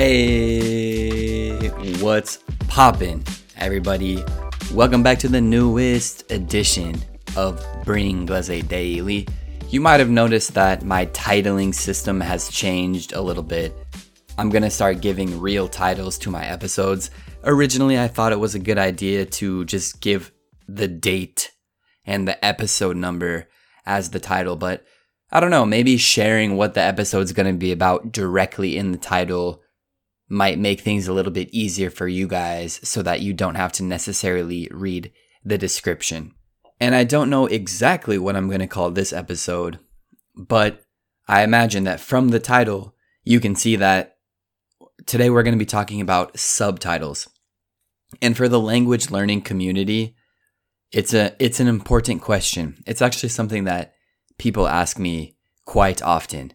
[0.00, 1.58] Hey,
[1.98, 2.38] what's
[2.68, 3.24] poppin',
[3.56, 4.24] everybody?
[4.72, 6.94] Welcome back to the newest edition
[7.36, 9.26] of Bring Glaze Daily.
[9.70, 13.74] You might have noticed that my titling system has changed a little bit.
[14.38, 17.10] I'm gonna start giving real titles to my episodes.
[17.42, 20.30] Originally, I thought it was a good idea to just give
[20.68, 21.50] the date
[22.06, 23.48] and the episode number
[23.84, 24.84] as the title, but
[25.32, 29.64] I don't know, maybe sharing what the episode's gonna be about directly in the title
[30.28, 33.72] might make things a little bit easier for you guys so that you don't have
[33.72, 35.12] to necessarily read
[35.44, 36.34] the description.
[36.80, 39.78] And I don't know exactly what I'm going to call this episode,
[40.36, 40.82] but
[41.26, 44.16] I imagine that from the title, you can see that
[45.06, 47.28] today we're going to be talking about subtitles.
[48.22, 50.16] And for the language learning community,
[50.92, 52.82] it's a it's an important question.
[52.86, 53.94] It's actually something that
[54.38, 55.36] people ask me
[55.66, 56.54] quite often.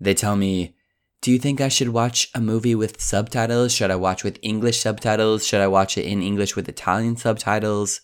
[0.00, 0.74] They tell me,
[1.20, 3.72] do you think I should watch a movie with subtitles?
[3.72, 5.46] Should I watch with English subtitles?
[5.46, 8.02] Should I watch it in English with Italian subtitles?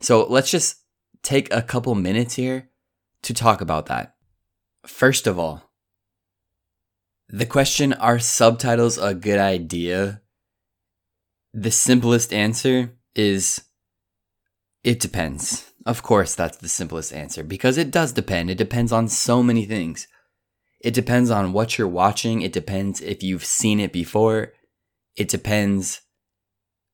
[0.00, 0.76] So let's just
[1.22, 2.70] take a couple minutes here
[3.22, 4.14] to talk about that.
[4.86, 5.70] First of all,
[7.28, 10.22] the question are subtitles a good idea?
[11.54, 13.62] The simplest answer is
[14.82, 15.72] it depends.
[15.86, 18.50] Of course, that's the simplest answer because it does depend.
[18.50, 20.08] It depends on so many things.
[20.80, 22.40] It depends on what you're watching.
[22.40, 24.54] It depends if you've seen it before.
[25.16, 26.00] It depends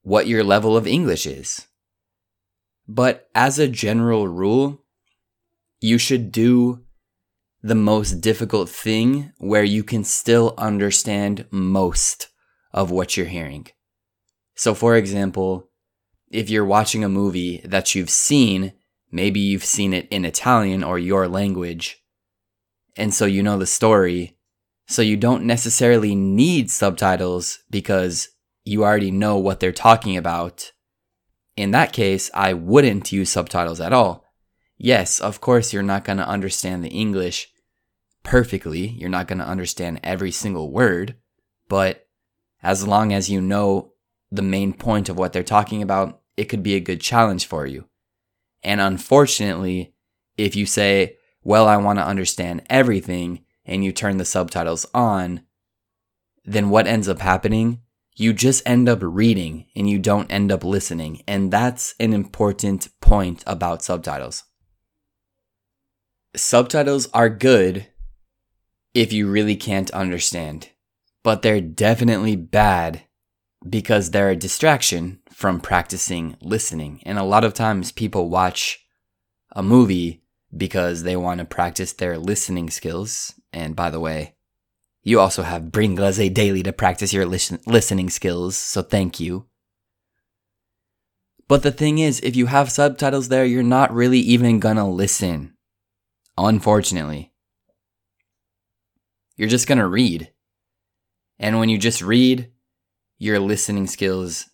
[0.03, 1.67] what your level of English is.
[2.89, 4.84] But as a general rule,
[5.81, 6.84] you should do
[7.62, 12.28] the most difficult thing where you can still understand most
[12.73, 13.67] of what you're hearing.
[14.55, 15.71] So, for example,
[16.31, 18.73] if you're watching a movie that you've seen,
[19.11, 22.03] maybe you've seen it in Italian or your language,
[22.97, 24.37] and so you know the story.
[24.89, 28.29] So you don't necessarily need subtitles because
[28.65, 30.73] you already know what they're talking about.
[31.56, 34.25] In that case, I wouldn't use subtitles at all.
[34.79, 37.49] Yes, of course, you're not going to understand the English
[38.23, 38.89] perfectly.
[38.89, 41.17] You're not going to understand every single word.
[41.69, 42.06] But
[42.62, 43.93] as long as you know
[44.31, 47.67] the main point of what they're talking about, it could be a good challenge for
[47.67, 47.87] you.
[48.62, 49.95] And unfortunately,
[50.37, 55.43] if you say, well, I want to understand everything, and you turn the subtitles on,
[56.45, 57.83] then what ends up happening?
[58.17, 61.23] You just end up reading and you don't end up listening.
[61.29, 64.43] And that's an important point about subtitles.
[66.35, 67.87] Subtitles are good
[68.93, 70.71] if you really can't understand,
[71.23, 73.03] but they're definitely bad
[73.69, 77.03] because they're a distraction from practicing listening.
[77.06, 78.85] And a lot of times people watch
[79.53, 80.25] a movie
[80.55, 83.34] because they want to practice their listening skills.
[83.53, 84.34] And by the way,
[85.03, 89.47] you also have Bring Glaze Daily to practice your listen- listening skills, so thank you.
[91.49, 95.56] But the thing is, if you have subtitles there, you're not really even gonna listen.
[96.37, 97.33] Unfortunately.
[99.37, 100.33] You're just gonna read.
[101.39, 102.51] And when you just read,
[103.19, 104.51] your listening skills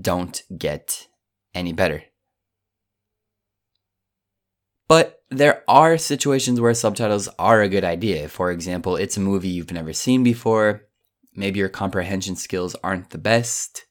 [0.00, 1.08] don't get
[1.54, 2.04] any better.
[4.94, 8.28] But there are situations where subtitles are a good idea.
[8.28, 10.82] For example, it's a movie you've never seen before.
[11.34, 13.86] Maybe your comprehension skills aren't the best.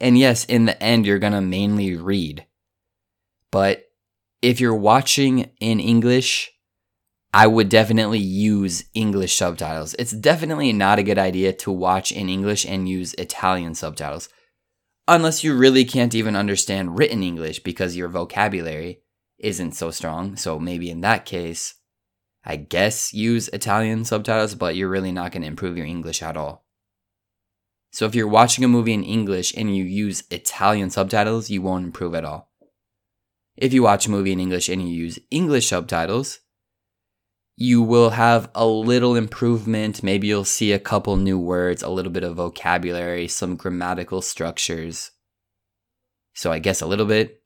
[0.00, 2.44] And yes, in the end, you're going to mainly read.
[3.52, 3.84] But
[4.42, 6.50] if you're watching in English,
[7.32, 9.94] I would definitely use English subtitles.
[10.00, 14.28] It's definitely not a good idea to watch in English and use Italian subtitles.
[15.06, 18.98] Unless you really can't even understand written English because your vocabulary
[19.42, 20.36] isn't so strong.
[20.36, 21.74] So maybe in that case,
[22.44, 26.36] I guess use Italian subtitles, but you're really not going to improve your English at
[26.36, 26.64] all.
[27.92, 31.84] So if you're watching a movie in English and you use Italian subtitles, you won't
[31.84, 32.50] improve at all.
[33.56, 36.40] If you watch a movie in English and you use English subtitles,
[37.54, 40.02] you will have a little improvement.
[40.02, 45.10] Maybe you'll see a couple new words, a little bit of vocabulary, some grammatical structures.
[46.32, 47.41] So I guess a little bit,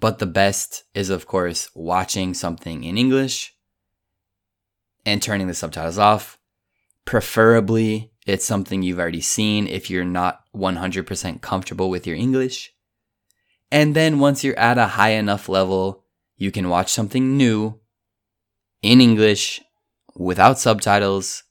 [0.00, 3.54] but the best is, of course, watching something in English
[5.04, 6.38] and turning the subtitles off.
[7.04, 12.74] Preferably, it's something you've already seen if you're not 100% comfortable with your English.
[13.70, 16.04] And then once you're at a high enough level,
[16.36, 17.78] you can watch something new
[18.82, 19.60] in English
[20.16, 21.44] without subtitles.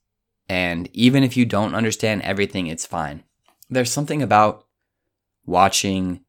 [0.48, 3.24] And even if you don't understand everything, it's fine.
[3.70, 4.66] There's something about
[5.46, 6.25] watching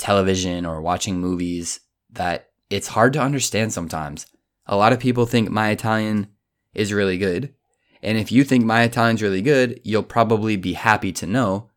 [0.00, 1.80] television or watching movies
[2.10, 4.26] that it's hard to understand sometimes.
[4.66, 6.28] A lot of people think my Italian
[6.74, 7.54] is really good,
[8.02, 11.70] And if you think my Italian's really good, you'll probably be happy to know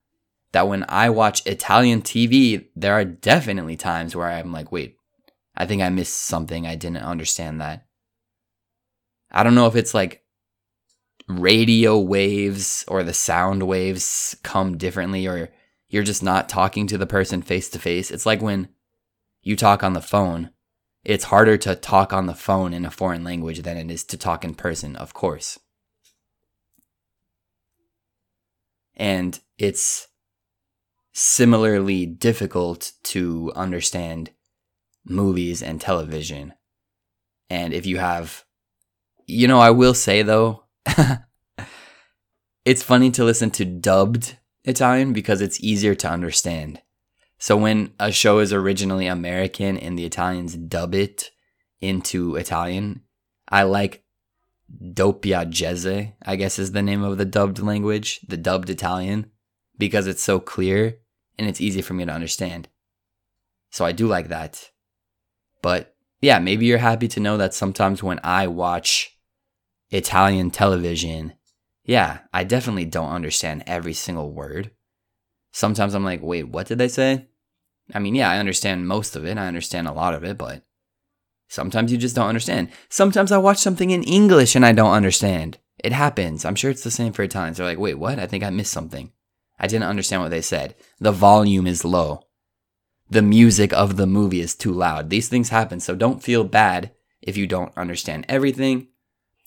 [0.53, 4.97] that when I watch Italian TV, there are definitely times where I'm like, wait,
[5.55, 6.65] I think I missed something.
[6.65, 7.85] I didn't understand that.
[9.31, 10.23] I don't know if it's like
[11.27, 15.51] radio waves or the sound waves come differently or
[15.93, 18.09] you're just not talking to the person face to face.
[18.09, 18.67] It's like when
[19.43, 20.49] you talk on the phone.
[21.05, 24.17] It's harder to talk on the phone in a foreign language than it is to
[24.17, 25.59] talk in person, of course.
[28.95, 30.07] And it's
[31.11, 34.31] similarly difficult to understand
[35.05, 36.53] movies and television.
[37.51, 38.45] And if you have,
[39.27, 40.63] you know, I will say though,
[42.65, 46.81] it's funny to listen to dubbed Italian because it's easier to understand.
[47.37, 51.31] So when a show is originally American and the Italians dub it
[51.81, 53.01] into Italian,
[53.49, 54.03] I like
[54.81, 59.29] doppiaggese, I guess is the name of the dubbed language, the dubbed Italian,
[59.77, 60.99] because it's so clear
[61.37, 62.69] and it's easy for me to understand.
[63.71, 64.71] So I do like that.
[65.61, 69.17] But yeah, maybe you're happy to know that sometimes when I watch
[69.89, 71.33] Italian television,
[71.85, 74.71] yeah, I definitely don't understand every single word.
[75.51, 77.27] Sometimes I'm like, wait, what did they say?
[77.93, 79.37] I mean, yeah, I understand most of it.
[79.37, 80.63] I understand a lot of it, but
[81.47, 82.69] sometimes you just don't understand.
[82.89, 85.59] Sometimes I watch something in English and I don't understand.
[85.83, 86.45] It happens.
[86.45, 87.57] I'm sure it's the same for Italians.
[87.57, 88.19] They're like, wait, what?
[88.19, 89.11] I think I missed something.
[89.59, 90.75] I didn't understand what they said.
[90.99, 92.21] The volume is low.
[93.09, 95.09] The music of the movie is too loud.
[95.09, 96.91] These things happen, so don't feel bad
[97.21, 98.87] if you don't understand everything.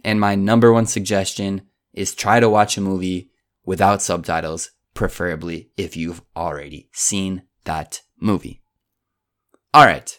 [0.05, 1.63] And my number one suggestion
[1.97, 3.31] is try to watch a movie
[3.65, 8.63] without subtitles, preferably if you've already seen that movie.
[9.75, 10.19] All right.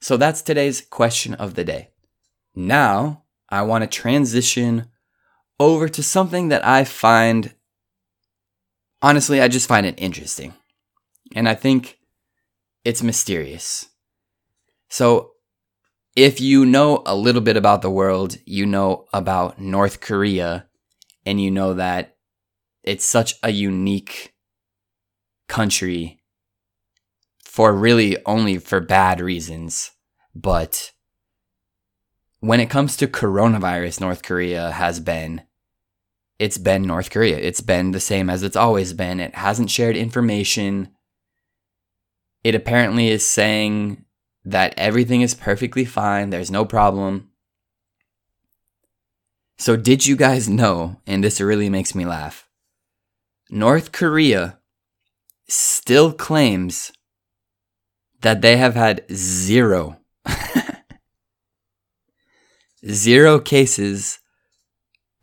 [0.00, 1.90] So that's today's question of the day.
[2.54, 4.86] Now, I want to transition
[5.58, 7.54] over to something that I find
[9.02, 10.54] honestly, I just find it interesting.
[11.34, 11.98] And I think
[12.84, 13.88] it's mysterious.
[14.88, 15.32] So,
[16.16, 20.67] if you know a little bit about the world, you know about North Korea,
[21.28, 22.16] and you know that
[22.82, 24.32] it's such a unique
[25.46, 26.22] country
[27.44, 29.90] for really only for bad reasons.
[30.34, 30.92] But
[32.40, 35.42] when it comes to coronavirus, North Korea has been
[36.38, 37.36] it's been North Korea.
[37.36, 39.20] It's been the same as it's always been.
[39.20, 40.88] It hasn't shared information.
[42.42, 44.06] It apparently is saying
[44.46, 47.27] that everything is perfectly fine, there's no problem.
[49.58, 52.48] So, did you guys know, and this really makes me laugh,
[53.50, 54.58] North Korea
[55.48, 56.92] still claims
[58.20, 59.98] that they have had zero,
[62.86, 64.20] zero cases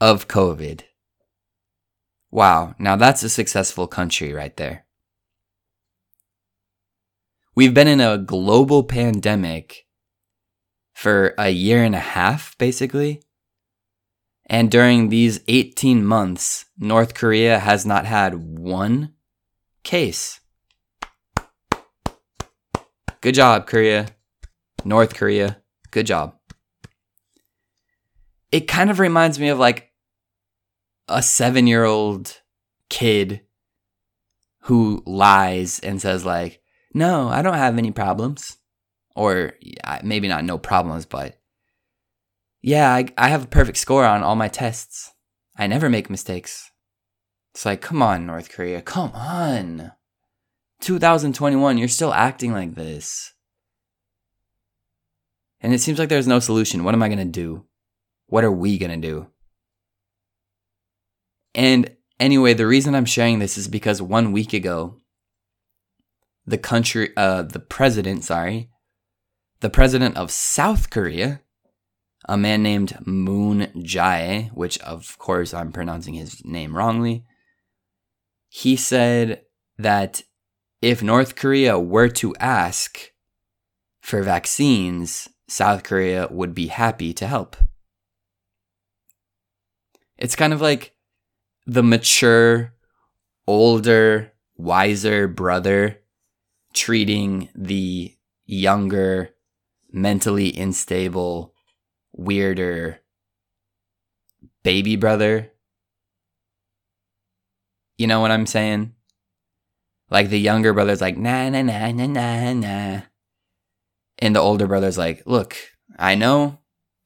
[0.01, 0.81] of COVID.
[2.31, 4.85] Wow, now that's a successful country right there.
[7.55, 9.85] We've been in a global pandemic
[10.93, 13.21] for a year and a half, basically.
[14.47, 19.13] And during these 18 months, North Korea has not had one
[19.83, 20.39] case.
[23.21, 24.07] Good job, Korea.
[24.83, 25.57] North Korea.
[25.89, 26.35] Good job.
[28.51, 29.91] It kind of reminds me of like
[31.07, 32.41] a seven year old
[32.89, 33.41] kid
[34.61, 36.61] who lies and says, like,
[36.93, 38.57] no, I don't have any problems.
[39.15, 39.53] Or
[40.03, 41.39] maybe not no problems, but
[42.65, 45.13] yeah, I, I have a perfect score on all my tests.
[45.55, 46.71] I never make mistakes.
[47.53, 49.91] It's like, come on, North Korea, come on.
[50.81, 53.33] 2021, you're still acting like this.
[55.61, 56.83] And it seems like there's no solution.
[56.83, 57.67] What am I going to do?
[58.25, 59.27] What are we going to do?
[61.53, 64.97] And anyway, the reason I'm sharing this is because one week ago,
[66.47, 68.71] the country, uh, the president, sorry,
[69.59, 71.41] the president of South Korea,
[72.27, 77.25] a man named Moon Jae, which of course I'm pronouncing his name wrongly,
[78.49, 79.41] he said
[79.77, 80.23] that
[80.81, 83.11] if North Korea were to ask
[84.01, 87.55] for vaccines, South Korea would be happy to help.
[90.17, 90.95] It's kind of like
[91.65, 92.73] the mature,
[93.47, 96.01] older, wiser brother
[96.73, 98.15] treating the
[98.45, 99.31] younger,
[99.91, 101.54] mentally unstable,
[102.15, 103.01] weirder
[104.63, 105.51] baby brother.
[107.97, 108.93] You know what I'm saying?
[110.09, 113.01] Like the younger brother's like, nah, nah, nah, nah, nah, nah.
[114.19, 115.55] And the older brother's like, look,
[115.97, 116.59] I know,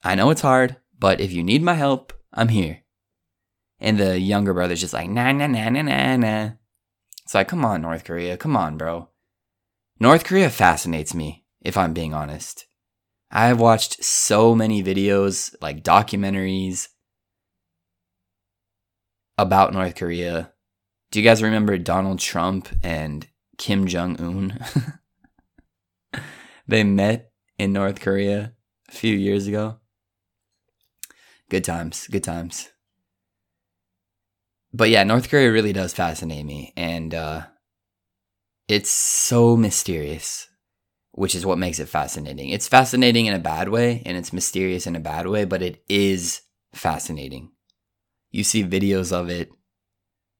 [0.03, 2.81] I know it's hard, but if you need my help, I'm here.
[3.79, 6.49] And the younger brother's just like, nah, nah, nah, nah, nah, nah.
[7.23, 8.37] It's like, come on, North Korea.
[8.37, 9.09] Come on, bro.
[9.99, 12.65] North Korea fascinates me, if I'm being honest.
[13.31, 16.87] I have watched so many videos, like documentaries
[19.37, 20.51] about North Korea.
[21.11, 24.59] Do you guys remember Donald Trump and Kim Jong un?
[26.67, 28.53] they met in North Korea
[28.87, 29.77] a few years ago.
[31.49, 32.69] Good times, good times.
[34.73, 36.73] But yeah, North Korea really does fascinate me.
[36.75, 37.43] And uh,
[38.67, 40.48] it's so mysterious,
[41.11, 42.49] which is what makes it fascinating.
[42.49, 45.83] It's fascinating in a bad way and it's mysterious in a bad way, but it
[45.89, 46.41] is
[46.73, 47.51] fascinating.
[48.31, 49.49] You see videos of it,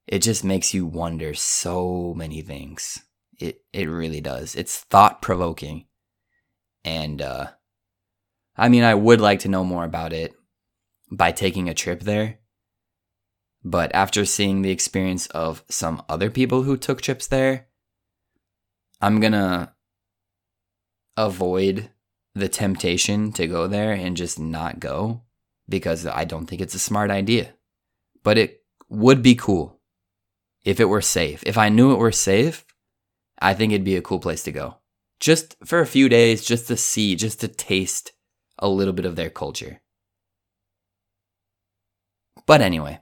[0.08, 3.00] it just makes you wonder so many things.
[3.40, 4.56] It it really does.
[4.56, 5.86] It's thought provoking.
[6.84, 7.48] And uh
[8.56, 10.34] I mean I would like to know more about it
[11.12, 12.40] by taking a trip there.
[13.64, 17.68] But after seeing the experience of some other people who took trips there,
[19.02, 19.74] I'm gonna
[21.26, 21.90] avoid
[22.36, 25.22] the temptation to go there and just not go
[25.68, 27.54] because I don't think it's a smart idea.
[28.24, 29.80] But it would be cool
[30.64, 31.44] if it were safe.
[31.46, 32.66] If I knew it were safe,
[33.42, 34.76] I think it'd be a cool place to go.
[35.20, 38.14] Just for a few days, just to see, just to taste
[38.58, 39.82] a little bit of their culture.
[42.46, 43.00] But anyway,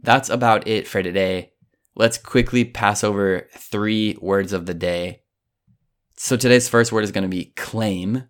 [0.00, 1.54] that's about it for today
[1.96, 5.22] let's quickly pass over three words of the day.
[6.16, 8.28] So today's first word is going to be claim,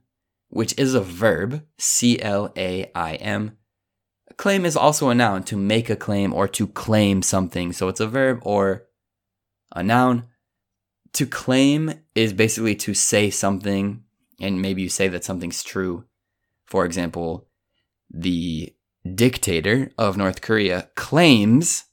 [0.49, 3.59] which is a verb, C L A I M.
[4.37, 7.73] Claim is also a noun to make a claim or to claim something.
[7.73, 8.87] So it's a verb or
[9.73, 10.25] a noun.
[11.13, 14.03] To claim is basically to say something,
[14.41, 16.07] and maybe you say that something's true.
[16.67, 17.47] For example,
[18.11, 18.75] the
[19.15, 21.85] dictator of North Korea claims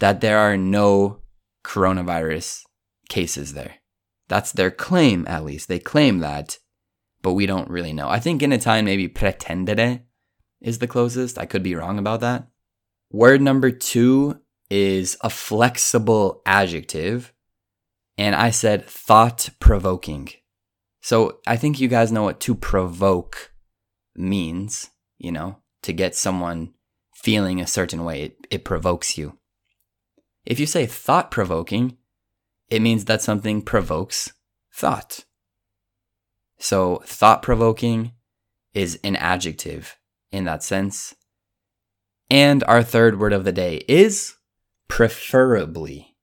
[0.00, 1.22] that there are no
[1.64, 2.64] coronavirus
[3.08, 3.76] cases there.
[4.30, 5.66] That's their claim, at least.
[5.66, 6.58] They claim that,
[7.20, 8.08] but we don't really know.
[8.08, 10.02] I think in Italian, maybe pretendere
[10.60, 11.36] is the closest.
[11.36, 12.46] I could be wrong about that.
[13.10, 17.32] Word number two is a flexible adjective,
[18.16, 20.28] and I said thought provoking.
[21.02, 23.52] So I think you guys know what to provoke
[24.14, 26.74] means, you know, to get someone
[27.16, 28.22] feeling a certain way.
[28.22, 29.38] It, it provokes you.
[30.46, 31.96] If you say thought provoking,
[32.70, 34.32] it means that something provokes
[34.72, 35.24] thought.
[36.58, 38.12] So, thought provoking
[38.74, 39.96] is an adjective
[40.30, 41.14] in that sense.
[42.30, 44.36] And our third word of the day is
[44.88, 46.16] preferably.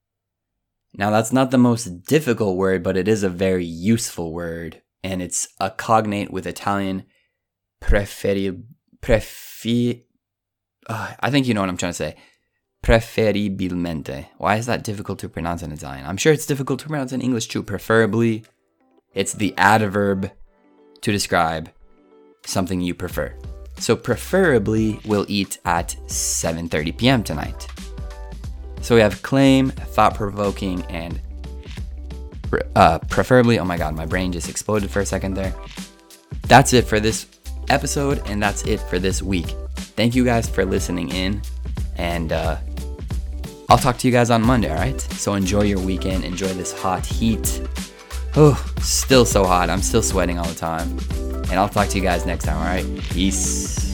[0.93, 5.21] Now, that's not the most difficult word, but it is a very useful word, and
[5.21, 7.05] it's a cognate with Italian
[7.81, 8.63] preferi.
[9.01, 10.03] Prefi.
[10.87, 12.15] Uh, I think you know what I'm trying to say
[12.83, 14.27] preferibilmente.
[14.37, 16.05] Why is that difficult to pronounce in Italian?
[16.05, 17.63] I'm sure it's difficult to pronounce in English too.
[17.63, 18.45] Preferably,
[19.13, 20.31] it's the adverb
[21.01, 21.69] to describe
[22.45, 23.33] something you prefer.
[23.79, 27.23] So preferably, we'll eat at 7:30 p.m.
[27.23, 27.67] tonight.
[28.81, 31.19] So we have claim, thought-provoking, and
[32.75, 33.59] uh, preferably.
[33.59, 35.53] Oh my god, my brain just exploded for a second there.
[36.47, 37.27] That's it for this
[37.69, 39.53] episode, and that's it for this week.
[39.75, 41.41] Thank you guys for listening in,
[41.97, 42.57] and uh,
[43.69, 44.99] I'll talk to you guys on Monday, all right?
[44.99, 47.61] So enjoy your weekend, enjoy this hot heat.
[48.35, 49.69] Oh, still so hot.
[49.69, 50.97] I'm still sweating all the time.
[51.49, 52.85] And I'll talk to you guys next time, all right?
[53.09, 53.86] Peace.